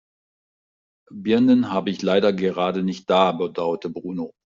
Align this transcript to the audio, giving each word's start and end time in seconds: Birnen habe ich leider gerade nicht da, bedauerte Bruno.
Birnen 1.11 1.69
habe 1.71 1.91
ich 1.91 2.01
leider 2.01 2.33
gerade 2.33 2.81
nicht 2.81 3.07
da, 3.07 3.33
bedauerte 3.33 3.91
Bruno. 3.91 4.31